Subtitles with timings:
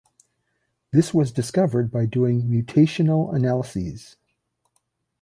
[0.89, 4.17] This was discovered by doing mutational analyses.